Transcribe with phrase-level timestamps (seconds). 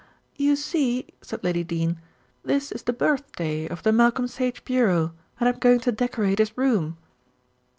[0.35, 1.99] "You see," said Lady Dene,
[2.43, 6.57] "this is the birthday of the Malcolm Sage Bureau, and I'm going to decorate his
[6.57, 6.97] room."